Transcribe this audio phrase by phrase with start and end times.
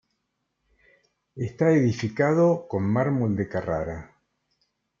[1.35, 4.15] Está edificado con mármol de Carrara.